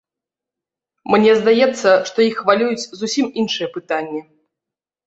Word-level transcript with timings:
Мне 1.15 1.35
здаецца, 1.41 1.89
што 2.09 2.17
іх 2.29 2.35
хвалююць 2.41 2.89
зусім 3.05 3.25
іншыя 3.45 3.67
пытанні. 3.79 4.21